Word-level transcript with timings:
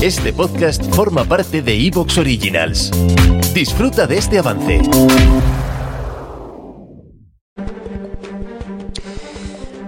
Este 0.00 0.32
podcast 0.32 0.80
forma 0.94 1.24
parte 1.24 1.60
de 1.60 1.74
Evox 1.74 2.18
Originals. 2.18 2.92
Disfruta 3.52 4.06
de 4.06 4.18
este 4.18 4.38
avance. 4.38 4.80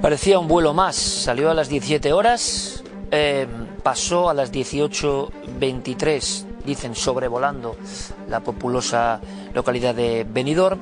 Parecía 0.03 0.41
un 0.41 0.49
vuelo 0.49 0.75
más. 0.75 0.97
Salió 0.97 1.49
a 1.49 1.55
las 1.55 1.69
17 1.69 2.13
horas, 2.13 2.83
eh, 3.13 3.47
pasó 3.85 4.29
a 4.29 4.35
las 4.35 4.51
18.23, 4.53 6.45
dicen 6.67 6.97
sobrevolando 6.97 7.77
la 8.29 8.41
populosa 8.41 9.21
localidad 9.55 9.95
de 9.95 10.27
Benidorm. 10.29 10.81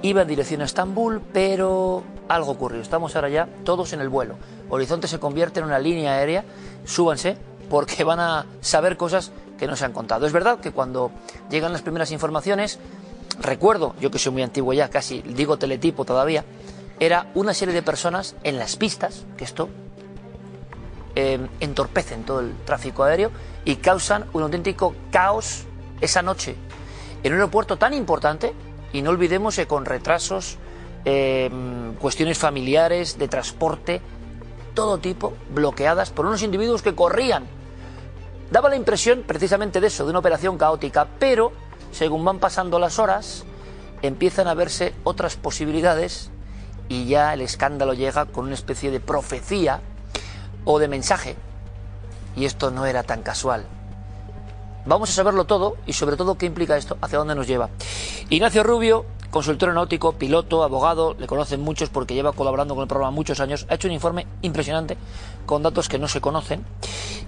Iba 0.00 0.22
en 0.22 0.28
dirección 0.28 0.62
a 0.62 0.64
Estambul, 0.64 1.20
pero 1.30 2.04
algo 2.26 2.52
ocurrió. 2.52 2.80
Estamos 2.80 3.14
ahora 3.16 3.28
ya 3.28 3.46
todos 3.64 3.92
en 3.92 4.00
el 4.00 4.08
vuelo. 4.08 4.36
Horizonte 4.70 5.08
se 5.08 5.18
convierte 5.18 5.60
en 5.60 5.66
una 5.66 5.78
línea 5.78 6.14
aérea. 6.14 6.46
Súbanse, 6.86 7.36
porque 7.72 8.04
van 8.04 8.20
a 8.20 8.44
saber 8.60 8.98
cosas 8.98 9.32
que 9.58 9.66
no 9.66 9.76
se 9.76 9.86
han 9.86 9.94
contado. 9.94 10.26
Es 10.26 10.32
verdad 10.34 10.60
que 10.60 10.72
cuando 10.72 11.10
llegan 11.48 11.72
las 11.72 11.80
primeras 11.80 12.10
informaciones, 12.10 12.78
recuerdo, 13.40 13.94
yo 13.98 14.10
que 14.10 14.18
soy 14.18 14.30
muy 14.30 14.42
antiguo 14.42 14.74
ya, 14.74 14.90
casi 14.90 15.22
digo 15.22 15.56
teletipo 15.56 16.04
todavía, 16.04 16.44
era 17.00 17.30
una 17.34 17.54
serie 17.54 17.72
de 17.72 17.82
personas 17.82 18.36
en 18.42 18.58
las 18.58 18.76
pistas, 18.76 19.24
que 19.38 19.44
esto 19.44 19.70
eh, 21.14 21.48
todo 22.26 22.40
el 22.40 22.54
tráfico 22.66 23.04
aéreo 23.04 23.30
y 23.64 23.76
causan 23.76 24.26
un 24.34 24.42
auténtico 24.42 24.94
caos 25.10 25.62
esa 26.02 26.20
noche 26.20 26.56
en 27.22 27.32
un 27.32 27.38
aeropuerto 27.38 27.78
tan 27.78 27.94
importante 27.94 28.52
y 28.92 29.00
no 29.00 29.08
olvidemos 29.08 29.56
que 29.56 29.66
con 29.66 29.86
retrasos, 29.86 30.58
eh, 31.06 31.50
cuestiones 31.98 32.36
familiares, 32.36 33.18
de 33.18 33.28
transporte, 33.28 34.02
todo 34.74 34.98
tipo, 34.98 35.32
bloqueadas 35.54 36.10
por 36.10 36.26
unos 36.26 36.42
individuos 36.42 36.82
que 36.82 36.94
corrían 36.94 37.61
Daba 38.52 38.68
la 38.68 38.76
impresión 38.76 39.24
precisamente 39.26 39.80
de 39.80 39.86
eso, 39.86 40.04
de 40.04 40.10
una 40.10 40.18
operación 40.18 40.58
caótica, 40.58 41.08
pero 41.18 41.52
según 41.90 42.22
van 42.22 42.38
pasando 42.38 42.78
las 42.78 42.98
horas, 42.98 43.44
empiezan 44.02 44.46
a 44.46 44.52
verse 44.52 44.92
otras 45.04 45.36
posibilidades 45.36 46.30
y 46.90 47.06
ya 47.06 47.32
el 47.32 47.40
escándalo 47.40 47.94
llega 47.94 48.26
con 48.26 48.44
una 48.44 48.52
especie 48.52 48.90
de 48.90 49.00
profecía 49.00 49.80
o 50.66 50.78
de 50.78 50.86
mensaje. 50.86 51.34
Y 52.36 52.44
esto 52.44 52.70
no 52.70 52.84
era 52.84 53.04
tan 53.04 53.22
casual. 53.22 53.64
Vamos 54.84 55.08
a 55.08 55.14
saberlo 55.14 55.46
todo 55.46 55.78
y 55.86 55.94
sobre 55.94 56.18
todo 56.18 56.36
qué 56.36 56.44
implica 56.44 56.76
esto, 56.76 56.98
hacia 57.00 57.16
dónde 57.16 57.34
nos 57.34 57.46
lleva. 57.46 57.70
Ignacio 58.28 58.62
Rubio, 58.62 59.06
consultor 59.30 59.70
aeronáutico, 59.70 60.12
piloto, 60.12 60.62
abogado, 60.62 61.14
le 61.18 61.26
conocen 61.26 61.62
muchos 61.62 61.88
porque 61.88 62.12
lleva 62.12 62.32
colaborando 62.34 62.74
con 62.74 62.82
el 62.82 62.88
programa 62.88 63.12
muchos 63.12 63.40
años, 63.40 63.64
ha 63.70 63.76
hecho 63.76 63.88
un 63.88 63.94
informe 63.94 64.26
impresionante 64.42 64.98
con 65.46 65.62
datos 65.62 65.88
que 65.88 65.98
no 65.98 66.06
se 66.06 66.20
conocen 66.20 66.66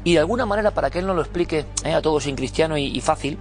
y 0.05 0.13
de 0.13 0.19
alguna 0.21 0.47
manera 0.47 0.71
para 0.73 0.91
que 0.91 0.99
él 0.99 1.07
nos 1.07 1.17
lo 1.17 1.23
explique 1.23 1.65
eh, 1.83 1.95
a 1.95 2.03
todos 2.03 2.27
en 2.27 2.37
cristiano 2.37 2.77
y, 2.77 3.01
fácil, 3.01 3.39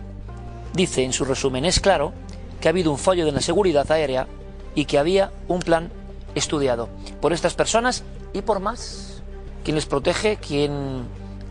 dice 0.73 1.03
en 1.03 1.13
su 1.13 1.25
resumen, 1.25 1.65
es 1.65 1.79
claro 1.79 2.13
que 2.59 2.69
ha 2.69 2.71
habido 2.71 2.91
un 2.91 2.97
fallo 2.97 3.25
de 3.25 3.33
la 3.33 3.41
seguridad 3.41 3.91
aérea 3.91 4.27
y 4.73 4.85
que 4.85 4.97
había 4.97 5.31
un 5.47 5.59
plan 5.59 5.91
estudiado 6.33 6.89
por 7.21 7.33
estas 7.33 7.53
personas 7.53 8.03
y 8.31 8.41
por 8.41 8.59
más. 8.59 9.21
¿Quién 9.63 9.75
les 9.75 9.85
protege? 9.85 10.37
¿Quién 10.37 11.03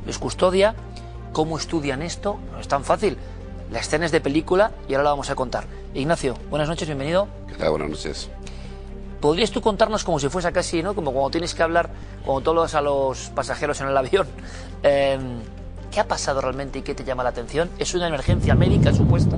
les 0.07 0.19
custodia? 0.19 0.75
¿Cómo 1.33 1.57
estudian 1.57 2.03
esto? 2.03 2.39
No 2.51 2.61
es 2.61 2.69
tan 2.69 2.85
fácil. 2.85 3.17
La 3.71 3.79
escena 3.79 4.07
es 4.07 4.13
de 4.13 4.21
película 4.21 4.73
y 4.89 4.95
ahora 4.95 5.05
la 5.05 5.11
vamos 5.11 5.31
a 5.31 5.35
contar. 5.35 5.65
Ignacio, 5.95 6.35
buenas 6.51 6.69
noches, 6.69 6.89
bienvenido. 6.89 7.29
¿Qué 7.49 7.55
tal? 7.55 7.71
Buenas 7.71 7.91
noches. 7.91 8.29
¿Podrías 9.23 9.53
tú 9.53 9.61
contarnos 9.61 10.03
como 10.03 10.19
si 10.19 10.29
fuese 10.29 10.51
casi, 10.51 10.83
¿no? 10.83 10.97
Como 10.97 11.13
cuando 11.13 11.31
tienes 11.31 11.55
que 11.55 11.63
hablar, 11.63 11.91
cuando 12.27 12.43
todos 12.43 12.75
a 12.75 12.81
los 12.81 13.31
pasajeros 13.31 13.81
en 13.81 13.87
el 13.87 13.97
avión, 13.97 14.27
eh, 14.83 15.17
¿qué 15.93 16.01
ha 16.01 16.09
pasado 16.09 16.41
realmente 16.41 16.81
y 16.81 16.83
qué 16.83 16.93
te 16.93 17.05
llama 17.05 17.23
la 17.23 17.29
atención? 17.29 17.71
¿Es 17.79 17.95
una 17.95 18.09
emergencia 18.09 18.57
médica 18.57 18.93
supuesta? 18.93 19.37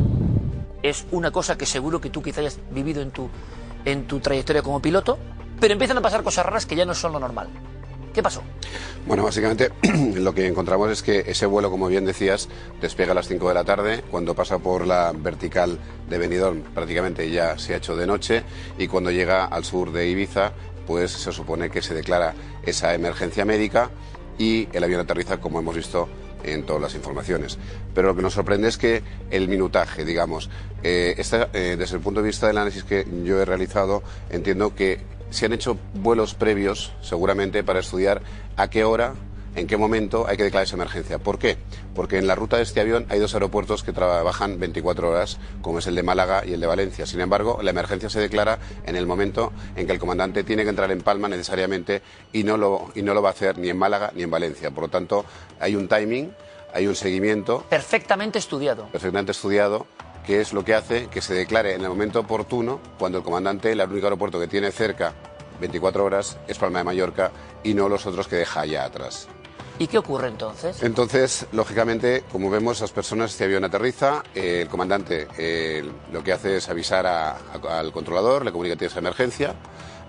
¿Es 0.82 1.04
una 1.10 1.30
cosa 1.30 1.58
que 1.58 1.66
seguro 1.66 2.00
que 2.00 2.08
tú 2.08 2.22
quizá 2.22 2.40
hayas 2.40 2.58
vivido 2.70 3.02
en 3.02 3.10
tu, 3.10 3.28
en 3.84 4.06
tu 4.06 4.20
trayectoria 4.20 4.62
como 4.62 4.80
piloto? 4.80 5.18
Pero 5.60 5.74
empiezan 5.74 5.98
a 5.98 6.00
pasar 6.00 6.22
cosas 6.22 6.46
raras 6.46 6.64
que 6.64 6.76
ya 6.76 6.86
no 6.86 6.94
son 6.94 7.12
lo 7.12 7.20
normal. 7.20 7.48
¿Qué 8.14 8.22
pasó? 8.22 8.42
Bueno, 9.06 9.24
básicamente 9.24 9.72
lo 10.14 10.32
que 10.32 10.46
encontramos 10.46 10.88
es 10.90 11.02
que 11.02 11.24
ese 11.26 11.46
vuelo, 11.46 11.68
como 11.68 11.88
bien 11.88 12.04
decías, 12.04 12.48
despega 12.80 13.10
a 13.10 13.14
las 13.16 13.26
5 13.26 13.48
de 13.48 13.54
la 13.54 13.64
tarde. 13.64 14.04
Cuando 14.08 14.36
pasa 14.36 14.60
por 14.60 14.86
la 14.86 15.12
vertical 15.12 15.78
de 16.08 16.18
Benidorm, 16.18 16.62
prácticamente 16.62 17.28
ya 17.28 17.58
se 17.58 17.74
ha 17.74 17.78
hecho 17.78 17.96
de 17.96 18.06
noche. 18.06 18.44
Y 18.78 18.86
cuando 18.86 19.10
llega 19.10 19.44
al 19.46 19.64
sur 19.64 19.90
de 19.92 20.08
Ibiza, 20.08 20.52
pues 20.86 21.10
se 21.10 21.32
supone 21.32 21.70
que 21.70 21.82
se 21.82 21.92
declara 21.92 22.34
esa 22.64 22.94
emergencia 22.94 23.44
médica 23.44 23.90
y 24.38 24.68
el 24.72 24.84
avión 24.84 25.00
aterriza, 25.00 25.40
como 25.40 25.58
hemos 25.58 25.74
visto 25.74 26.08
en 26.44 26.64
todas 26.64 26.82
las 26.82 26.94
informaciones. 26.94 27.58
Pero 27.94 28.08
lo 28.08 28.16
que 28.16 28.22
nos 28.22 28.34
sorprende 28.34 28.68
es 28.68 28.76
que 28.76 29.02
el 29.30 29.48
minutaje, 29.48 30.04
digamos, 30.04 30.50
eh, 30.84 31.16
eh, 31.18 31.76
desde 31.76 31.96
el 31.96 32.02
punto 32.02 32.20
de 32.20 32.28
vista 32.28 32.46
del 32.46 32.58
análisis 32.58 32.84
que 32.84 33.06
yo 33.24 33.40
he 33.40 33.44
realizado, 33.44 34.02
entiendo 34.30 34.74
que 34.74 35.00
se 35.30 35.46
han 35.46 35.52
hecho 35.52 35.78
vuelos 35.94 36.34
previos, 36.34 36.92
seguramente, 37.00 37.62
para 37.64 37.80
estudiar 37.80 38.22
a 38.56 38.68
qué 38.68 38.84
hora, 38.84 39.14
en 39.56 39.66
qué 39.66 39.76
momento 39.76 40.26
hay 40.26 40.36
que 40.36 40.44
declarar 40.44 40.66
esa 40.66 40.76
emergencia. 40.76 41.18
¿Por 41.18 41.38
qué? 41.38 41.56
Porque 41.94 42.18
en 42.18 42.26
la 42.26 42.34
ruta 42.34 42.56
de 42.56 42.64
este 42.64 42.80
avión 42.80 43.06
hay 43.08 43.20
dos 43.20 43.34
aeropuertos 43.34 43.82
que 43.82 43.92
trabajan 43.92 44.58
24 44.58 45.10
horas, 45.10 45.38
como 45.62 45.78
es 45.78 45.86
el 45.86 45.94
de 45.94 46.02
Málaga 46.02 46.42
y 46.44 46.52
el 46.52 46.60
de 46.60 46.66
Valencia. 46.66 47.06
Sin 47.06 47.20
embargo, 47.20 47.60
la 47.62 47.70
emergencia 47.70 48.10
se 48.10 48.20
declara 48.20 48.58
en 48.84 48.96
el 48.96 49.06
momento 49.06 49.52
en 49.76 49.86
que 49.86 49.92
el 49.92 49.98
comandante 49.98 50.44
tiene 50.44 50.64
que 50.64 50.70
entrar 50.70 50.90
en 50.90 51.02
Palma 51.02 51.28
necesariamente 51.28 52.02
y 52.32 52.42
no 52.44 52.56
lo, 52.56 52.90
y 52.94 53.02
no 53.02 53.14
lo 53.14 53.22
va 53.22 53.30
a 53.30 53.32
hacer 53.32 53.58
ni 53.58 53.68
en 53.68 53.78
Málaga 53.78 54.10
ni 54.14 54.24
en 54.24 54.30
Valencia. 54.30 54.70
Por 54.70 54.84
lo 54.84 54.88
tanto, 54.88 55.24
hay 55.60 55.76
un 55.76 55.88
timing, 55.88 56.32
hay 56.72 56.86
un 56.86 56.96
seguimiento. 56.96 57.64
Perfectamente 57.68 58.38
estudiado. 58.38 58.86
Perfectamente 58.86 59.32
estudiado 59.32 59.86
que 60.26 60.40
es 60.40 60.52
lo 60.52 60.64
que 60.64 60.74
hace 60.74 61.06
que 61.08 61.20
se 61.20 61.34
declare 61.34 61.74
en 61.74 61.82
el 61.82 61.88
momento 61.88 62.20
oportuno 62.20 62.80
cuando 62.98 63.18
el 63.18 63.24
comandante, 63.24 63.72
el 63.72 63.80
único 63.80 64.06
aeropuerto 64.06 64.40
que 64.40 64.48
tiene 64.48 64.70
cerca 64.72 65.12
24 65.60 66.04
horas 66.04 66.38
es 66.48 66.58
Palma 66.58 66.78
de 66.78 66.84
Mallorca 66.84 67.30
y 67.62 67.74
no 67.74 67.88
los 67.88 68.06
otros 68.06 68.28
que 68.28 68.36
deja 68.36 68.60
allá 68.60 68.84
atrás. 68.84 69.28
¿Y 69.78 69.88
qué 69.88 69.98
ocurre 69.98 70.28
entonces? 70.28 70.82
Entonces, 70.84 71.46
lógicamente, 71.50 72.22
como 72.30 72.48
vemos, 72.48 72.76
esas 72.76 72.92
personas, 72.92 73.32
este 73.32 73.44
avión 73.44 73.64
aterriza, 73.64 74.22
eh, 74.34 74.60
el 74.62 74.68
comandante 74.68 75.26
eh, 75.36 75.84
lo 76.12 76.22
que 76.22 76.32
hace 76.32 76.58
es 76.58 76.68
avisar 76.68 77.06
a, 77.06 77.30
a, 77.32 77.78
al 77.80 77.90
controlador, 77.90 78.44
le 78.44 78.52
comunica 78.52 78.74
que 78.74 78.80
tiene 78.80 78.90
esa 78.90 79.00
emergencia, 79.00 79.54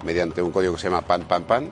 mediante 0.04 0.44
un 0.44 0.52
código 0.52 0.76
que 0.76 0.82
se 0.82 0.88
llama 0.88 1.02
PAN, 1.02 1.24
PAN, 1.24 1.44
PAN. 1.46 1.72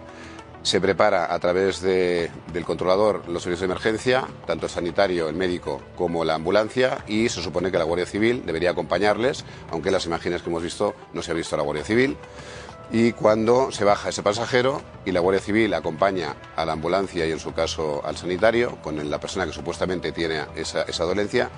Se 0.63 0.79
prepara 0.81 1.33
a 1.33 1.39
través 1.39 1.81
de, 1.81 2.31
del 2.51 2.65
controlador 2.65 3.27
los 3.27 3.43
servicios 3.43 3.67
de 3.67 3.73
emergencia, 3.73 4.25
tanto 4.47 4.65
el 4.65 4.71
sanitario, 4.71 5.29
el 5.29 5.35
médico 5.35 5.81
como 5.95 6.23
la 6.23 6.35
ambulancia, 6.35 7.03
y 7.07 7.29
se 7.29 7.43
supone 7.43 7.69
que 7.69 7.77
la 7.77 7.83
Guardia 7.83 8.05
Civil 8.05 8.43
debería 8.45 8.71
acompañarles, 8.71 9.43
aunque 9.69 9.89
en 9.89 9.93
las 9.93 10.05
imágenes 10.05 10.41
que 10.41 10.49
hemos 10.49 10.63
visto 10.63 10.95
no 11.13 11.21
se 11.21 11.31
ha 11.31 11.33
visto 11.33 11.57
la 11.57 11.63
Guardia 11.63 11.83
Civil 11.83 12.17
y 12.91 13.13
cuando 13.13 13.71
se 13.71 13.83
baja 13.83 14.09
ese 14.09 14.23
pasajero 14.23 14.81
y 15.05 15.11
la 15.11 15.19
Guardia 15.19 15.41
Civil 15.41 15.73
acompaña 15.73 16.35
a 16.55 16.65
la 16.65 16.73
ambulancia 16.73 17.25
y 17.25 17.31
en 17.31 17.39
su 17.39 17.53
caso 17.53 18.01
al 18.05 18.17
sanitario 18.17 18.77
con 18.81 19.09
la 19.09 19.19
persona 19.19 19.45
que 19.45 19.53
supuestamente 19.53 20.11
tiene 20.11 20.45
esa, 20.55 20.83
esa 20.83 21.03
dolencia, 21.03 21.49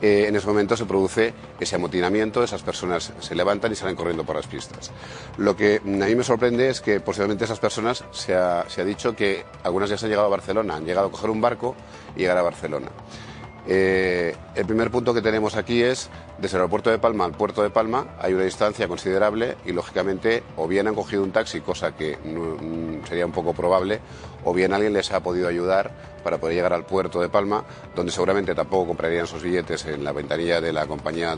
eh, 0.00 0.26
en 0.28 0.36
ese 0.36 0.46
momento 0.46 0.76
se 0.76 0.86
produce 0.86 1.34
ese 1.58 1.76
amotinamiento, 1.76 2.44
esas 2.44 2.62
personas 2.62 3.12
se 3.18 3.34
levantan 3.34 3.72
y 3.72 3.74
salen 3.74 3.96
corriendo 3.96 4.24
por 4.24 4.36
las 4.36 4.46
pistas. 4.46 4.92
Lo 5.36 5.56
que 5.56 5.80
a 5.84 5.88
mí 5.88 6.14
me 6.14 6.22
sorprende 6.22 6.68
es 6.68 6.80
que 6.80 7.00
posiblemente 7.00 7.44
esas 7.44 7.58
personas 7.58 8.04
se 8.12 8.34
ha, 8.34 8.64
se 8.68 8.80
ha 8.80 8.84
dicho 8.84 9.16
que 9.16 9.44
algunas 9.64 9.90
ya 9.90 9.98
se 9.98 10.06
han 10.06 10.10
llegado 10.10 10.28
a 10.28 10.30
Barcelona, 10.30 10.76
han 10.76 10.84
llegado 10.84 11.08
a 11.08 11.10
coger 11.10 11.30
un 11.30 11.40
barco 11.40 11.74
y 12.14 12.20
llegar 12.20 12.38
a 12.38 12.42
Barcelona. 12.42 12.88
Eh, 13.70 14.34
el 14.54 14.64
primer 14.64 14.90
punto 14.90 15.12
que 15.12 15.20
tenemos 15.20 15.54
aquí 15.54 15.82
es, 15.82 16.08
desde 16.38 16.56
el 16.56 16.62
aeropuerto 16.62 16.88
de 16.88 16.98
Palma 16.98 17.26
al 17.26 17.32
puerto 17.32 17.62
de 17.62 17.68
Palma 17.68 18.06
hay 18.18 18.32
una 18.32 18.44
distancia 18.44 18.88
considerable 18.88 19.58
y, 19.66 19.72
lógicamente, 19.72 20.42
o 20.56 20.66
bien 20.66 20.88
han 20.88 20.94
cogido 20.94 21.22
un 21.22 21.32
taxi, 21.32 21.60
cosa 21.60 21.94
que 21.94 22.16
no, 22.24 23.06
sería 23.06 23.26
un 23.26 23.32
poco 23.32 23.52
probable, 23.52 24.00
o 24.42 24.54
bien 24.54 24.72
alguien 24.72 24.94
les 24.94 25.12
ha 25.12 25.20
podido 25.20 25.48
ayudar 25.48 25.90
para 26.24 26.38
poder 26.38 26.56
llegar 26.56 26.72
al 26.72 26.86
puerto 26.86 27.20
de 27.20 27.28
Palma, 27.28 27.62
donde 27.94 28.10
seguramente 28.10 28.54
tampoco 28.54 28.86
comprarían 28.86 29.26
sus 29.26 29.42
billetes 29.42 29.84
en 29.84 30.02
la 30.02 30.12
ventanilla 30.12 30.62
de 30.62 30.72
la 30.72 30.86
compañía 30.86 31.36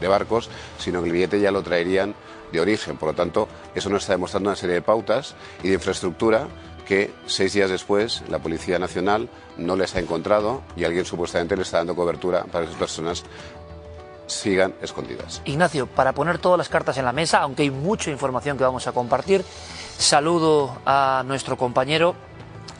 de 0.00 0.08
barcos, 0.08 0.50
sino 0.78 1.02
que 1.02 1.06
el 1.06 1.12
billete 1.12 1.40
ya 1.40 1.52
lo 1.52 1.62
traerían 1.62 2.16
de 2.50 2.60
origen. 2.60 2.96
Por 2.96 3.10
lo 3.10 3.14
tanto, 3.14 3.46
eso 3.76 3.88
nos 3.90 4.02
está 4.02 4.14
demostrando 4.14 4.50
una 4.50 4.56
serie 4.56 4.74
de 4.74 4.82
pautas 4.82 5.36
y 5.62 5.68
de 5.68 5.74
infraestructura 5.74 6.48
que 6.86 7.12
seis 7.26 7.52
días 7.52 7.70
después 7.70 8.22
la 8.28 8.38
Policía 8.38 8.78
Nacional 8.78 9.28
no 9.56 9.76
les 9.76 9.94
ha 9.94 10.00
encontrado 10.00 10.62
y 10.76 10.84
alguien 10.84 11.04
supuestamente 11.04 11.56
le 11.56 11.62
está 11.62 11.78
dando 11.78 11.96
cobertura 11.96 12.44
para 12.44 12.64
que 12.64 12.70
esas 12.70 12.78
personas 12.78 13.24
sigan 14.26 14.74
escondidas. 14.80 15.42
Ignacio, 15.44 15.86
para 15.86 16.12
poner 16.12 16.38
todas 16.38 16.58
las 16.58 16.68
cartas 16.68 16.96
en 16.98 17.04
la 17.04 17.12
mesa, 17.12 17.40
aunque 17.40 17.62
hay 17.62 17.70
mucha 17.70 18.10
información 18.10 18.56
que 18.56 18.64
vamos 18.64 18.86
a 18.86 18.92
compartir, 18.92 19.44
saludo 19.98 20.78
a 20.86 21.22
nuestro 21.26 21.56
compañero 21.56 22.14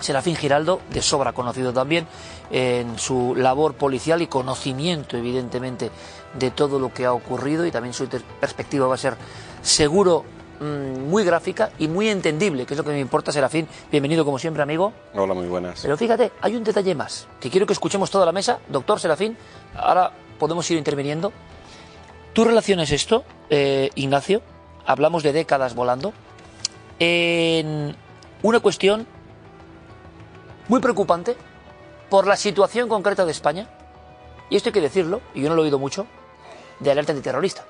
Serafín 0.00 0.36
Giraldo, 0.36 0.80
de 0.90 1.00
sobra 1.00 1.32
conocido 1.32 1.72
también 1.72 2.06
en 2.50 2.98
su 2.98 3.34
labor 3.34 3.74
policial 3.74 4.20
y 4.22 4.26
conocimiento, 4.26 5.16
evidentemente, 5.16 5.90
de 6.38 6.50
todo 6.50 6.78
lo 6.78 6.92
que 6.92 7.06
ha 7.06 7.12
ocurrido 7.12 7.64
y 7.64 7.70
también 7.70 7.94
su 7.94 8.06
perspectiva 8.40 8.86
va 8.86 8.94
a 8.94 8.98
ser 8.98 9.16
seguro 9.62 10.24
mm, 10.60 11.08
muy 11.08 11.24
gráfica 11.24 11.70
y 11.78 11.88
muy 11.88 12.08
entendible, 12.08 12.66
que 12.66 12.74
es 12.74 12.78
lo 12.78 12.84
que 12.84 12.90
me 12.90 13.00
importa, 13.00 13.32
Serafín. 13.32 13.68
Bienvenido 13.90 14.24
como 14.24 14.38
siempre, 14.38 14.62
amigo. 14.62 14.92
Hola, 15.14 15.34
muy 15.34 15.46
buenas. 15.46 15.80
Pero 15.82 15.96
fíjate, 15.96 16.32
hay 16.40 16.56
un 16.56 16.64
detalle 16.64 16.94
más, 16.94 17.26
que 17.40 17.50
quiero 17.50 17.66
que 17.66 17.72
escuchemos 17.72 18.10
toda 18.10 18.26
la 18.26 18.32
mesa. 18.32 18.60
Doctor 18.68 19.00
Serafín, 19.00 19.36
ahora 19.76 20.12
podemos 20.38 20.70
ir 20.70 20.78
interviniendo. 20.78 21.32
¿Tú 22.32 22.44
relacionas 22.44 22.90
esto, 22.90 23.24
eh, 23.50 23.90
Ignacio? 23.94 24.42
Hablamos 24.86 25.22
de 25.22 25.32
décadas 25.32 25.74
volando. 25.74 26.12
En 26.98 27.96
una 28.42 28.60
cuestión 28.60 29.06
muy 30.68 30.80
preocupante 30.80 31.36
por 32.08 32.26
la 32.26 32.36
situación 32.36 32.88
concreta 32.88 33.24
de 33.24 33.32
España, 33.32 33.68
y 34.50 34.56
esto 34.56 34.68
hay 34.68 34.72
que 34.72 34.80
decirlo, 34.80 35.20
y 35.34 35.42
yo 35.42 35.48
no 35.48 35.54
lo 35.54 35.62
he 35.62 35.64
oído 35.64 35.78
mucho, 35.78 36.06
de 36.80 36.90
alerta 36.90 37.12
antiterrorista. 37.12 37.64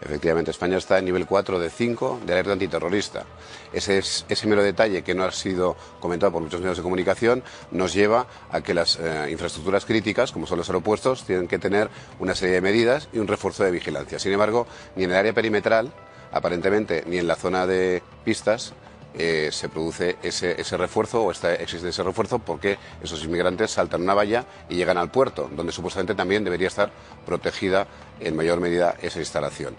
Efectivamente, 0.00 0.50
España 0.50 0.76
está 0.76 0.98
en 0.98 1.06
nivel 1.06 1.26
4 1.26 1.58
de 1.58 1.70
5 1.70 2.20
de 2.26 2.32
alerta 2.34 2.52
antiterrorista. 2.52 3.24
Ese, 3.72 3.98
es, 3.98 4.26
ese 4.28 4.46
mero 4.46 4.62
detalle 4.62 5.02
que 5.02 5.14
no 5.14 5.24
ha 5.24 5.32
sido 5.32 5.76
comentado 6.00 6.32
por 6.32 6.42
muchos 6.42 6.60
medios 6.60 6.76
de 6.76 6.82
comunicación 6.82 7.42
nos 7.70 7.94
lleva 7.94 8.26
a 8.50 8.60
que 8.60 8.74
las 8.74 8.98
eh, 9.00 9.28
infraestructuras 9.30 9.86
críticas, 9.86 10.32
como 10.32 10.46
son 10.46 10.58
los 10.58 10.68
aeropuertos, 10.68 11.24
tienen 11.24 11.48
que 11.48 11.58
tener 11.58 11.88
una 12.18 12.34
serie 12.34 12.56
de 12.56 12.60
medidas 12.60 13.08
y 13.12 13.18
un 13.18 13.26
refuerzo 13.26 13.64
de 13.64 13.70
vigilancia. 13.70 14.18
Sin 14.18 14.32
embargo, 14.32 14.66
ni 14.96 15.04
en 15.04 15.10
el 15.10 15.16
área 15.16 15.32
perimetral, 15.32 15.92
aparentemente, 16.30 17.02
ni 17.06 17.16
en 17.18 17.26
la 17.26 17.36
zona 17.36 17.66
de 17.66 18.02
pistas, 18.24 18.74
eh, 19.18 19.48
se 19.50 19.68
produce 19.68 20.16
ese, 20.22 20.60
ese 20.60 20.76
refuerzo 20.76 21.22
o 21.24 21.30
existe 21.30 21.88
ese 21.88 22.02
refuerzo 22.02 22.38
porque 22.38 22.78
esos 23.02 23.24
inmigrantes 23.24 23.70
saltan 23.70 24.02
una 24.02 24.14
valla 24.14 24.44
y 24.68 24.76
llegan 24.76 24.98
al 24.98 25.10
puerto, 25.10 25.48
donde 25.54 25.72
supuestamente 25.72 26.14
también 26.14 26.44
debería 26.44 26.68
estar 26.68 26.90
protegida 27.24 27.86
en 28.20 28.36
mayor 28.36 28.60
medida 28.60 28.94
esa 29.00 29.18
instalación. 29.18 29.74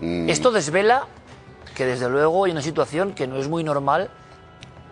Mm. 0.00 0.28
Esto 0.28 0.52
desvela 0.52 1.06
que 1.74 1.84
desde 1.84 2.08
luego 2.08 2.44
hay 2.44 2.52
una 2.52 2.62
situación 2.62 3.12
que 3.12 3.26
no 3.26 3.36
es 3.36 3.48
muy 3.48 3.64
normal 3.64 4.10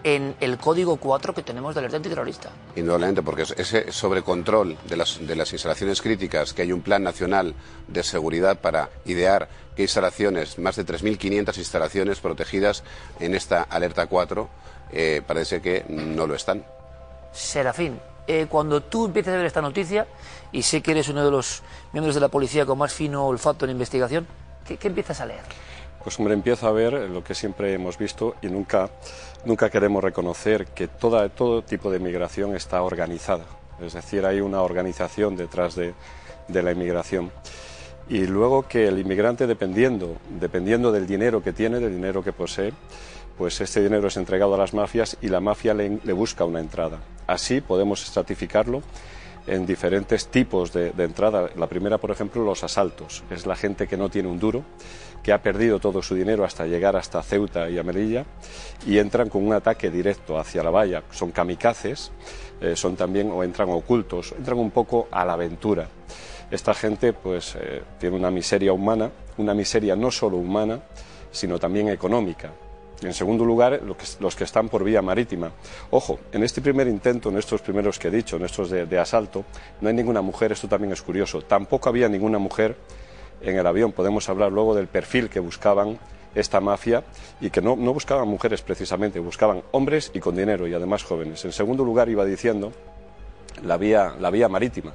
en 0.04 0.36
el 0.40 0.58
código 0.58 0.98
4 0.98 1.34
que 1.34 1.42
tenemos 1.42 1.74
de 1.74 1.80
alerta 1.80 1.96
antiterrorista. 1.96 2.50
Indudablemente, 2.76 3.22
porque 3.22 3.42
ese 3.42 3.90
sobrecontrol 3.90 4.76
de 4.86 4.96
las, 4.96 5.26
de 5.26 5.34
las 5.34 5.52
instalaciones 5.52 6.02
críticas, 6.02 6.52
que 6.52 6.62
hay 6.62 6.72
un 6.72 6.82
plan 6.82 7.02
nacional 7.02 7.54
de 7.88 8.02
seguridad 8.02 8.60
para 8.60 8.90
idear 9.06 9.48
qué 9.74 9.82
instalaciones, 9.82 10.58
más 10.58 10.76
de 10.76 10.84
3.500 10.84 11.56
instalaciones 11.56 12.20
protegidas 12.20 12.84
en 13.18 13.34
esta 13.34 13.62
alerta 13.62 14.06
4, 14.06 14.48
eh, 14.92 15.22
parece 15.26 15.62
que 15.62 15.86
no 15.88 16.26
lo 16.26 16.34
están. 16.34 16.64
Serafín, 17.32 17.98
eh, 18.26 18.46
cuando 18.48 18.82
tú 18.82 19.06
empiezas 19.06 19.34
a 19.34 19.38
ver 19.38 19.46
esta 19.46 19.62
noticia, 19.62 20.06
y 20.52 20.62
sé 20.62 20.82
que 20.82 20.90
eres 20.90 21.08
uno 21.08 21.24
de 21.24 21.30
los 21.30 21.62
miembros 21.92 22.14
de 22.14 22.20
la 22.20 22.28
policía 22.28 22.66
con 22.66 22.76
más 22.76 22.92
fino 22.92 23.26
olfato 23.26 23.64
en 23.64 23.70
investigación, 23.70 24.26
¿qué, 24.66 24.76
qué 24.76 24.88
empiezas 24.88 25.20
a 25.22 25.26
leer? 25.26 25.42
Pues 26.02 26.18
hombre, 26.18 26.34
empiezo 26.34 26.66
a 26.66 26.72
ver 26.72 26.92
lo 26.92 27.24
que 27.24 27.34
siempre 27.34 27.72
hemos 27.72 27.96
visto 27.96 28.34
y 28.42 28.48
nunca, 28.48 28.90
nunca 29.44 29.70
queremos 29.70 30.04
reconocer 30.04 30.66
que 30.66 30.88
todo 30.88 31.62
tipo 31.62 31.90
de 31.90 31.98
inmigración 31.98 32.54
está 32.54 32.82
organizada. 32.82 33.44
Es 33.80 33.94
decir, 33.94 34.24
hay 34.24 34.40
una 34.40 34.62
organización 34.62 35.36
detrás 35.36 35.74
de, 35.74 35.94
la 36.48 36.72
inmigración. 36.72 37.30
Y 38.08 38.26
luego 38.26 38.68
que 38.68 38.88
el 38.88 38.98
inmigrante, 38.98 39.46
dependiendo, 39.46 40.16
dependiendo 40.38 40.92
del 40.92 41.06
dinero 41.06 41.42
que 41.42 41.52
tiene, 41.52 41.80
del 41.80 41.94
dinero 41.94 42.22
que 42.22 42.32
posee, 42.32 42.72
pues 43.38 43.60
este 43.60 43.82
dinero 43.82 44.08
es 44.08 44.16
entregado 44.16 44.54
a 44.54 44.58
las 44.58 44.74
mafias 44.74 45.16
y 45.20 45.28
la 45.28 45.40
mafia 45.40 45.74
le, 45.74 45.98
le 46.04 46.12
busca 46.12 46.44
una 46.44 46.60
entrada. 46.60 46.98
Así 47.26 47.60
podemos 47.60 48.04
estratificarlo 48.04 48.82
en 49.46 49.66
diferentes 49.66 50.28
tipos 50.28 50.72
de, 50.72 50.90
de, 50.90 51.04
entrada. 51.04 51.50
La 51.56 51.66
primera, 51.66 51.98
por 51.98 52.10
ejemplo, 52.10 52.44
los 52.44 52.62
asaltos. 52.62 53.24
Es 53.30 53.46
la 53.46 53.56
gente 53.56 53.86
que 53.86 53.96
no 53.96 54.08
tiene 54.08 54.28
un 54.28 54.38
duro, 54.38 54.64
que 55.24 55.32
ha 55.32 55.42
perdido 55.42 55.80
todo 55.80 56.02
su 56.02 56.14
dinero 56.14 56.44
hasta 56.44 56.66
llegar 56.66 56.94
hasta 56.96 57.22
Ceuta 57.22 57.70
y 57.70 57.78
Amelilla 57.78 58.26
y 58.86 58.98
entran 58.98 59.30
con 59.30 59.44
un 59.44 59.54
ataque 59.54 59.90
directo 59.90 60.38
hacia 60.38 60.62
la 60.62 60.68
valla. 60.68 61.02
Son 61.10 61.32
kamikazes, 61.32 62.12
eh, 62.60 62.76
son 62.76 62.94
también 62.94 63.30
o 63.32 63.42
entran 63.42 63.70
ocultos, 63.70 64.34
entran 64.36 64.58
un 64.58 64.70
poco 64.70 65.08
a 65.10 65.24
la 65.24 65.32
aventura. 65.32 65.88
Esta 66.50 66.74
gente 66.74 67.14
pues 67.14 67.56
eh, 67.58 67.82
tiene 67.98 68.16
una 68.16 68.30
miseria 68.30 68.74
humana, 68.74 69.10
una 69.38 69.54
miseria 69.54 69.96
no 69.96 70.10
solo 70.10 70.36
humana, 70.36 70.80
sino 71.32 71.58
también 71.58 71.88
económica. 71.88 72.52
En 73.00 73.14
segundo 73.14 73.46
lugar, 73.46 73.80
los 74.20 74.36
que 74.36 74.44
están 74.44 74.68
por 74.68 74.84
vía 74.84 75.02
marítima. 75.02 75.50
Ojo, 75.90 76.20
en 76.32 76.42
este 76.42 76.60
primer 76.60 76.86
intento, 76.86 77.30
en 77.30 77.38
estos 77.38 77.60
primeros 77.62 77.98
que 77.98 78.08
he 78.08 78.10
dicho, 78.10 78.36
en 78.36 78.44
estos 78.44 78.70
de, 78.70 78.86
de 78.86 78.98
asalto, 78.98 79.44
no 79.80 79.88
hay 79.88 79.94
ninguna 79.94 80.22
mujer, 80.22 80.52
esto 80.52 80.68
también 80.68 80.92
es 80.92 81.02
curioso. 81.02 81.42
Tampoco 81.42 81.88
había 81.88 82.08
ninguna 82.08 82.38
mujer 82.38 82.76
en 83.44 83.58
el 83.58 83.66
avión. 83.66 83.92
Podemos 83.92 84.28
hablar 84.28 84.52
luego 84.52 84.74
del 84.74 84.88
perfil 84.88 85.28
que 85.28 85.40
buscaban 85.40 85.98
esta 86.34 86.60
mafia 86.60 87.04
y 87.40 87.50
que 87.50 87.60
no, 87.60 87.76
no, 87.76 87.92
buscaban 87.92 88.26
mujeres 88.28 88.62
precisamente, 88.62 89.20
buscaban 89.20 89.62
hombres 89.70 90.10
y 90.14 90.20
con 90.20 90.36
dinero 90.36 90.66
y 90.66 90.74
además 90.74 91.04
jóvenes. 91.04 91.44
En 91.44 91.52
segundo 91.52 91.84
lugar, 91.84 92.08
iba 92.08 92.24
diciendo 92.24 92.72
la 93.62 93.76
vía, 93.76 94.14
la 94.18 94.30
vía 94.30 94.48
marítima. 94.48 94.92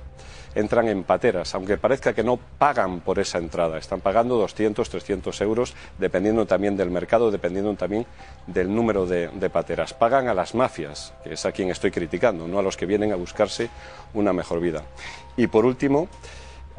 Entran 0.56 0.88
en 0.88 1.04
pateras, 1.04 1.54
aunque 1.54 1.78
parezca 1.78 2.13
que 2.13 2.24
no 2.24 2.38
pagan 2.38 3.01
por 3.01 3.19
esa 3.19 3.38
entrada, 3.38 3.78
están 3.78 4.01
pagando 4.01 4.36
200, 4.36 4.90
300 4.90 5.42
euros, 5.42 5.75
dependiendo 6.00 6.48
también 6.48 6.75
del 6.75 6.90
mercado, 6.90 7.30
dependiendo 7.30 7.74
también 7.75 8.07
del 8.48 8.74
número 8.74 9.06
de, 9.06 9.28
de 9.28 9.50
pateras. 9.51 9.94
Pagan 9.94 10.28
a 10.28 10.34
las 10.34 10.56
mafias, 10.56 11.13
que 11.24 11.34
es 11.34 11.46
a 11.46 11.51
quien 11.51 11.69
estoy 11.69 11.92
criticando, 11.92 12.48
no 12.48 12.57
a 12.57 12.63
los 12.63 12.78
que 12.78 12.88
vienen 12.88 13.12
a 13.12 13.16
buscarse 13.16 13.69
una 14.16 14.34
mejor 14.34 14.60
vida. 14.60 14.84
Y 15.38 15.46
por 15.46 15.66
último, 15.66 16.10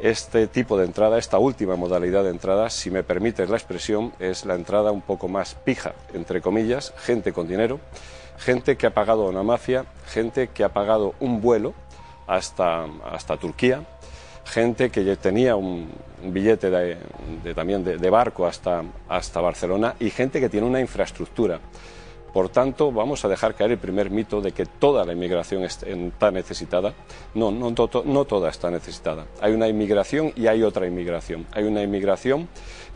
este 0.01 0.47
tipo 0.47 0.77
de 0.77 0.85
entrada, 0.85 1.17
esta 1.17 1.37
última 1.37 1.75
modalidad 1.75 2.23
de 2.23 2.31
entrada, 2.31 2.69
si 2.69 2.89
me 2.89 3.03
permites 3.03 3.49
la 3.49 3.57
expresión, 3.57 4.13
es 4.19 4.45
la 4.45 4.55
entrada 4.55 4.91
un 4.91 5.01
poco 5.01 5.27
más 5.27 5.55
pija, 5.55 5.93
entre 6.13 6.41
comillas, 6.41 6.93
gente 6.97 7.33
con 7.33 7.47
dinero, 7.47 7.79
gente 8.37 8.77
que 8.77 8.87
ha 8.87 8.93
pagado 8.93 9.27
una 9.27 9.43
mafia, 9.43 9.85
gente 10.07 10.47
que 10.47 10.63
ha 10.63 10.69
pagado 10.69 11.13
un 11.19 11.41
vuelo 11.41 11.73
hasta, 12.27 12.85
hasta 13.11 13.37
Turquía, 13.37 13.83
gente 14.45 14.89
que 14.89 15.15
tenía 15.17 15.55
un, 15.55 15.89
un 16.23 16.33
billete 16.33 16.69
de, 16.69 16.97
también 17.53 17.83
de 17.83 18.09
barco 18.09 18.45
hasta, 18.45 18.83
hasta 19.07 19.41
Barcelona 19.41 19.95
y 19.99 20.09
gente 20.09 20.39
que 20.39 20.49
tiene 20.49 20.67
una 20.67 20.79
infraestructura. 20.79 21.59
Por 22.33 22.49
tanto, 22.49 22.91
vamos 22.91 23.25
a 23.25 23.27
dejar 23.27 23.55
caer 23.55 23.71
el 23.71 23.77
primer 23.77 24.09
mito 24.09 24.41
de 24.41 24.53
que 24.53 24.65
toda 24.65 25.03
la 25.05 25.13
inmigración 25.13 25.63
está 25.63 26.31
necesitada. 26.31 26.93
No, 27.33 27.51
no, 27.51 27.71
no, 27.71 28.25
toda 28.25 28.49
está 28.49 28.71
necesitada. 28.71 29.25
Hay 29.41 29.53
una 29.53 29.67
inmigración 29.67 30.31
y 30.35 30.47
hay 30.47 30.63
otra 30.63 30.87
inmigración. 30.87 31.45
Hay 31.51 31.65
una 31.65 31.83
inmigración 31.83 32.47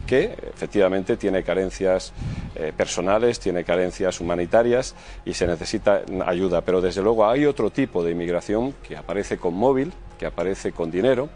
que 0.05 0.35
efectivamente 0.53 1.17
tiene 1.17 1.43
carencias 1.43 2.13
eh, 2.55 2.71
personales, 2.75 3.39
tiene 3.39 3.63
carencias 3.63 4.21
humanitarias 4.21 4.95
y 5.25 5.33
se 5.33 5.47
necesita 5.47 6.03
ayuda. 6.25 6.61
Pero 6.61 6.81
desde 6.81 7.01
luego 7.01 7.27
hay 7.27 7.45
otro 7.45 7.71
tipo 7.71 8.03
de 8.03 8.11
inmigración 8.11 8.73
que 8.87 8.95
aparece 8.95 9.37
con 9.37 9.55
móvil, 9.55 9.91
que 10.19 10.25
aparece 10.25 10.71
con 10.71 10.91
dinero 10.91 11.29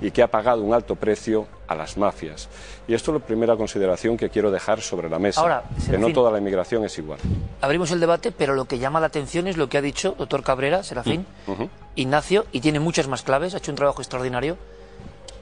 y 0.00 0.10
que 0.10 0.22
ha 0.22 0.26
pagado 0.26 0.62
un 0.62 0.74
alto 0.74 0.96
precio 0.96 1.46
a 1.68 1.74
las 1.74 1.96
mafias. 1.96 2.48
Y 2.86 2.94
esto 2.94 3.14
es 3.14 3.20
la 3.20 3.26
primera 3.26 3.56
consideración 3.56 4.16
que 4.16 4.28
quiero 4.28 4.50
dejar 4.50 4.80
sobre 4.80 5.08
la 5.08 5.18
mesa, 5.18 5.40
Ahora, 5.40 5.62
que 5.88 5.96
no 5.96 6.12
toda 6.12 6.30
la 6.30 6.38
inmigración 6.38 6.84
es 6.84 6.98
igual. 6.98 7.18
Abrimos 7.60 7.90
el 7.92 8.00
debate, 8.00 8.32
pero 8.32 8.54
lo 8.54 8.66
que 8.66 8.78
llama 8.78 9.00
la 9.00 9.06
atención 9.06 9.46
es 9.46 9.56
lo 9.56 9.68
que 9.68 9.78
ha 9.78 9.82
dicho 9.82 10.14
doctor 10.18 10.42
Cabrera, 10.42 10.82
Serafín, 10.82 11.26
uh 11.46 11.52
-huh. 11.52 11.68
Ignacio, 11.94 12.46
y 12.52 12.60
tiene 12.60 12.78
muchas 12.80 13.08
más 13.08 13.22
claves, 13.22 13.54
ha 13.54 13.58
hecho 13.58 13.72
un 13.72 13.76
trabajo 13.76 14.02
extraordinario. 14.02 14.58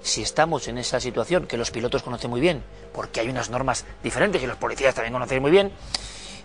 Si 0.05 0.21
estamos 0.21 0.69
en 0.69 0.77
esa 0.77 1.01
situación, 1.01 1.47
que 1.47 1.57
los 1.57 1.71
pilotos 1.71 2.03
conocen 2.03 2.29
muy 2.29 2.39
bien, 2.39 2.63
porque 2.93 3.21
hay 3.21 3.29
unas 3.31 3.49
normas 3.49 3.87
diferentes 4.03 4.43
y 4.43 4.47
los 4.47 4.59
policías 4.59 4.95
también 4.95 5.15
conocen 5.15 5.41
muy 5.41 5.51
bien, 5.51 5.73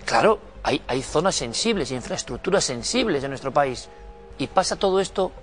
claro, 0.06 0.40
hay, 0.64 1.02
zonas 1.02 1.36
sensibles, 1.36 1.92
infraestructuras 1.92 2.64
sensibles 2.64 3.22
en 3.22 3.32
nuestro 3.32 3.52
país, 3.52 3.90
y 4.38 4.48
pasa 4.48 4.78
todo 4.78 5.02
esto 5.02 5.34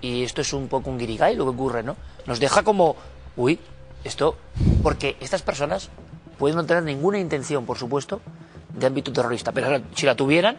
y 0.00 0.24
esto 0.24 0.40
es 0.40 0.52
un 0.52 0.66
poco 0.66 0.90
un 0.90 0.98
guirigay 0.98 1.36
lo 1.36 1.44
que 1.44 1.50
ocurre, 1.50 1.84
¿no? 1.84 1.96
Nos 2.26 2.40
deja 2.40 2.64
como, 2.64 2.96
uy, 3.36 3.60
esto, 4.02 4.36
porque 4.82 5.16
estas 5.20 5.42
personas 5.42 5.90
pueden 6.36 6.56
no 6.56 6.66
tener 6.66 6.82
ninguna 6.82 7.20
intención, 7.20 7.64
por 7.64 7.78
supuesto, 7.78 8.20
de 8.74 8.86
ámbito 8.86 9.12
terrorista, 9.12 9.52
pero 9.52 9.80
si 9.94 10.04
la 10.04 10.16
tuvieran, 10.16 10.56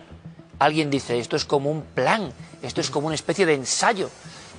alguien 0.57 0.89
dice, 0.89 1.19
esto 1.19 1.35
es 1.35 1.43
como 1.43 1.69
un 1.69 1.81
plan, 1.81 2.31
esto 2.61 2.79
es 2.79 2.89
como 2.89 3.07
una 3.07 3.15
especie 3.15 3.45
de 3.45 3.55
ensayo. 3.55 4.09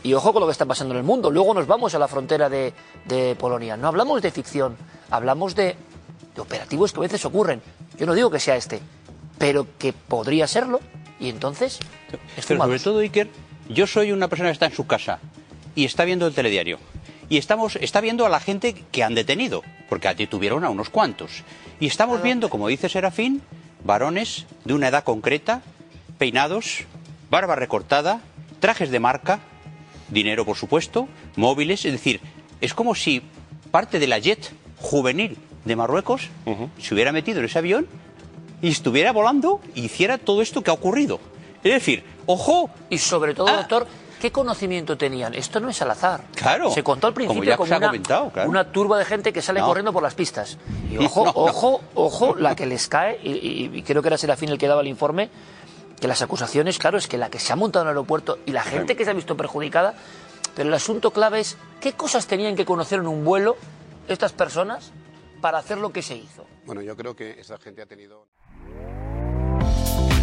Y 0.03 0.15
ojo 0.15 0.33
con 0.33 0.41
lo 0.41 0.47
que 0.47 0.53
está 0.53 0.67
pasando 0.67 0.95
en 0.95 0.99
el 0.99 1.05
mundo. 1.05 1.31
Luego 1.31 1.53
nos 1.55 1.67
vamos 1.67 1.95
a 1.95 1.99
la 1.99 2.09
frontera 2.09 2.49
de, 2.49 2.73
de 3.07 3.37
Polonia. 3.37 3.77
No 3.77 3.89
hablamos 3.89 4.23
de 4.23 4.31
ficción, 4.31 4.77
hablamos 5.11 5.55
de, 5.55 5.77
de 6.35 6.41
operativos 6.41 6.93
que 6.93 6.99
a 6.99 7.03
veces 7.03 7.25
ocurren. 7.25 7.61
Yo 7.99 8.07
no 8.07 8.15
digo 8.15 8.31
que 8.31 8.41
sea 8.41 8.57
este, 8.57 8.81
pero 9.39 9.67
que 9.79 9.93
podría 9.93 10.47
serlo. 10.47 10.81
Y 11.19 11.29
entonces, 11.29 11.79
pero 12.49 12.63
sobre 12.63 12.79
todo, 12.79 13.01
Iker, 13.01 13.29
yo 13.69 13.87
soy 13.87 14.13
una 14.13 14.29
persona 14.29 14.49
que 14.49 14.55
está 14.55 14.67
en 14.67 14.75
su 14.75 14.87
casa 14.87 15.19
y 15.75 15.85
está 15.85 16.05
viendo 16.05 16.27
el 16.27 16.35
telediario. 16.35 16.79
Y 17.29 17.37
estamos, 17.37 17.77
está 17.77 18.01
viendo 18.01 18.25
a 18.27 18.29
la 18.29 18.41
gente 18.41 18.75
que 18.91 19.05
han 19.05 19.15
detenido, 19.15 19.63
porque 19.89 20.09
a 20.09 20.15
ti 20.15 20.27
tuvieron 20.27 20.65
a 20.65 20.71
unos 20.71 20.89
cuantos. 20.89 21.45
Y 21.79 21.87
estamos 21.87 22.23
viendo, 22.23 22.49
como 22.49 22.69
dice 22.69 22.89
Serafín, 22.89 23.43
varones 23.85 24.47
de 24.65 24.75
una 24.75 24.89
edad 24.89 25.05
concreta, 25.05 25.63
peinados, 26.19 26.85
barba 27.31 27.55
recortada, 27.55 28.21
trajes 28.59 28.91
de 28.91 28.99
marca, 28.99 29.41
dinero 30.11 30.45
por 30.45 30.57
supuesto, 30.57 31.09
móviles, 31.37 31.85
es 31.85 31.93
decir, 31.93 32.21
es 32.61 32.75
como 32.75 32.95
si 32.95 33.23
parte 33.71 33.99
de 33.99 34.07
la 34.07 34.19
jet 34.19 34.53
juvenil 34.79 35.37
de 35.65 35.77
Marruecos 35.77 36.29
se 36.79 36.95
hubiera 36.95 37.13
metido 37.13 37.39
en 37.41 37.45
ese 37.47 37.59
avión 37.59 37.87
y 38.63 38.69
estuviera 38.69 39.13
volando 39.13 39.61
y 39.75 39.83
hiciera 39.85 40.19
todo 40.19 40.43
esto 40.43 40.63
que 40.63 40.71
ha 40.71 40.75
ocurrido. 40.75 41.21
Es 41.63 41.73
decir, 41.75 42.05
ojo. 42.27 42.71
Y 42.89 42.99
sobre 42.99 43.35
todo, 43.35 43.49
Ah. 43.49 43.57
doctor, 43.59 43.87
¿qué 44.21 44.31
conocimiento 44.33 44.97
tenían? 44.97 45.35
Esto 45.35 45.61
no 45.61 45.69
es 45.69 45.81
al 45.83 45.91
azar. 45.91 46.25
Claro. 46.35 46.71
Se 46.71 46.83
contó 46.83 47.07
al 47.07 47.13
Como 47.15 47.27
principio 47.27 47.51
ya 47.51 47.57
como, 47.57 47.67
se 47.69 47.75
ha 47.75 47.79
una, 47.79 47.87
comentado, 47.89 48.31
claro. 48.31 48.49
una 48.51 48.73
turba 48.73 48.99
de 48.99 49.05
gente 49.05 49.33
que 49.33 49.43
sale 49.43 49.61
No. 49.61 49.67
corriendo 49.67 49.93
por 49.93 50.03
las 50.03 50.15
pistas. 50.15 50.59
Y 50.91 50.97
ojo, 51.05 51.25
No, 51.27 51.33
no. 51.33 51.39
ojo, 51.41 51.81
ojo, 51.95 52.35
la 52.37 52.57
que 52.57 52.67
les 52.67 52.89
cae, 52.89 53.19
y, 53.23 53.31
y- 53.33 53.71
y 53.79 53.83
creo 53.83 54.01
que 54.03 54.09
era 54.09 54.19
Serafín 54.19 54.49
el 54.51 54.59
que 54.59 54.67
daba 54.69 54.81
el 54.81 54.89
informe, 54.89 55.29
que 56.01 56.09
las 56.09 56.23
acusaciones, 56.23 56.79
claro, 56.79 56.99
es 56.99 57.07
que 57.07 57.19
la 57.19 57.31
que 57.31 57.39
se 57.39 57.53
ha 57.53 57.57
montado 57.57 57.85
en 57.85 57.89
el 57.89 57.97
aeropuerto 57.97 58.39
y 58.47 58.53
la 58.53 58.63
gente 58.63 58.97
que 58.97 59.05
se 59.05 59.11
ha 59.11 59.15
visto 59.15 59.37
perjudicada, 59.37 59.95
pero 60.57 60.69
el 60.69 60.75
asunto 60.75 61.13
clave 61.13 61.41
es 61.41 61.57
qué 61.81 61.93
cosas 61.93 62.27
tenían 62.27 62.57
que 62.57 62.65
conocer 62.65 63.01
en 63.01 63.07
un 63.07 63.25
vuelo 63.25 63.57
estas 64.09 64.33
personas 64.33 64.93
para 65.41 65.59
hacer 65.59 65.79
lo 65.79 65.91
que 65.91 66.03
se 66.03 66.17
hizo. 66.17 66.47
Bueno, 66.67 66.83
yo 66.83 66.97
creo 66.97 67.15
que 67.15 67.39
esa 67.39 67.59
gente 67.59 67.83
ha 67.83 67.87
tenido... 67.87 68.27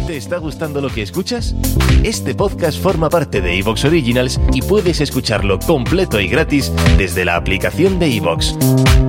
¿Te 0.06 0.16
está 0.16 0.38
gustando 0.38 0.80
lo 0.80 0.88
que 0.88 1.02
escuchas? 1.02 1.54
Este 2.02 2.34
podcast 2.34 2.80
forma 2.82 3.10
parte 3.10 3.42
de 3.42 3.58
Evox 3.58 3.84
Originals 3.84 4.40
y 4.54 4.62
puedes 4.62 5.02
escucharlo 5.02 5.58
completo 5.58 6.18
y 6.18 6.28
gratis 6.28 6.72
desde 6.96 7.26
la 7.26 7.36
aplicación 7.36 7.98
de 7.98 8.16
Evox. 8.16 8.56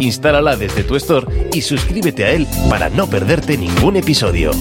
Instálala 0.01 0.57
desde 0.57 0.83
tu 0.83 0.97
store 0.97 1.49
y 1.53 1.61
suscríbete 1.61 2.25
a 2.25 2.31
él 2.31 2.45
para 2.69 2.89
no 2.89 3.07
perderte 3.07 3.57
ningún 3.57 3.95
episodio. 3.95 4.51